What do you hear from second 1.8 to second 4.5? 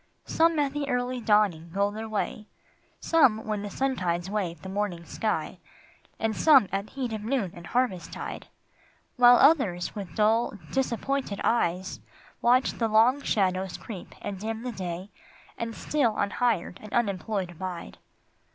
their way, Some when the suntides